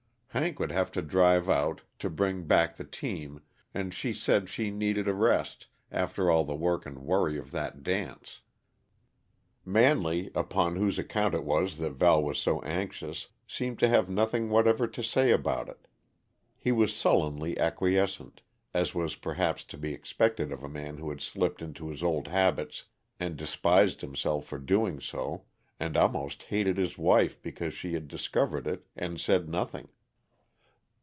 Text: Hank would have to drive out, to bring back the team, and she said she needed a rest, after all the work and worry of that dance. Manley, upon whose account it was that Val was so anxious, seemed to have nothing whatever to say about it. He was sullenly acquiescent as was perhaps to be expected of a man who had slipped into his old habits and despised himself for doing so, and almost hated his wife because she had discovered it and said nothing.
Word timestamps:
Hank 0.33 0.59
would 0.61 0.71
have 0.71 0.93
to 0.93 1.01
drive 1.01 1.49
out, 1.49 1.81
to 1.99 2.09
bring 2.09 2.43
back 2.47 2.77
the 2.77 2.85
team, 2.85 3.41
and 3.73 3.93
she 3.93 4.13
said 4.13 4.47
she 4.47 4.71
needed 4.71 5.05
a 5.09 5.13
rest, 5.13 5.67
after 5.91 6.31
all 6.31 6.45
the 6.45 6.55
work 6.55 6.85
and 6.85 6.99
worry 6.99 7.37
of 7.37 7.51
that 7.51 7.83
dance. 7.83 8.39
Manley, 9.65 10.31
upon 10.33 10.77
whose 10.77 10.97
account 10.97 11.33
it 11.35 11.43
was 11.43 11.79
that 11.79 11.95
Val 11.95 12.23
was 12.23 12.39
so 12.39 12.61
anxious, 12.61 13.27
seemed 13.45 13.77
to 13.79 13.89
have 13.89 14.07
nothing 14.09 14.49
whatever 14.49 14.87
to 14.87 15.03
say 15.03 15.31
about 15.31 15.67
it. 15.67 15.85
He 16.55 16.71
was 16.71 16.95
sullenly 16.95 17.59
acquiescent 17.59 18.41
as 18.73 18.95
was 18.95 19.17
perhaps 19.17 19.65
to 19.65 19.77
be 19.77 19.93
expected 19.93 20.53
of 20.53 20.63
a 20.63 20.69
man 20.69 20.95
who 20.97 21.09
had 21.09 21.19
slipped 21.19 21.61
into 21.61 21.89
his 21.89 22.01
old 22.01 22.29
habits 22.29 22.85
and 23.19 23.35
despised 23.35 23.99
himself 23.99 24.45
for 24.47 24.59
doing 24.59 25.01
so, 25.01 25.43
and 25.77 25.97
almost 25.97 26.43
hated 26.43 26.77
his 26.77 26.97
wife 26.97 27.41
because 27.41 27.73
she 27.73 27.95
had 27.95 28.07
discovered 28.07 28.65
it 28.65 28.87
and 28.95 29.19
said 29.19 29.49
nothing. 29.49 29.89